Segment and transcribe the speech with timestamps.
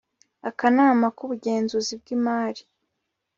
[0.49, 2.63] akanama k ubugenzuzi bw imari